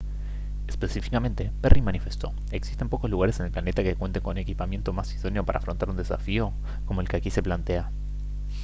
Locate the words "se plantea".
7.29-7.91